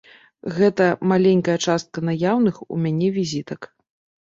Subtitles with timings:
[0.55, 3.75] Гэта маленькая частка наяўных у мяне візітак.